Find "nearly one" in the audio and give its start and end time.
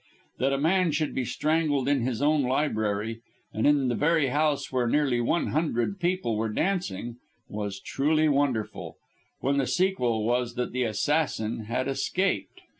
4.87-5.49